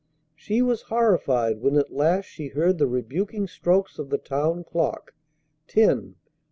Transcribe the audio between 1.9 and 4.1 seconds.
last she heard the rebuking strokes of